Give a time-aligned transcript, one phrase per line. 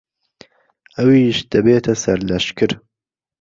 [0.95, 2.71] ئەویش دەبێتە سەرلەشکر.